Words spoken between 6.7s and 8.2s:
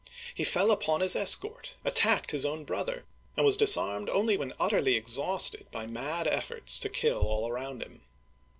to kill all around him.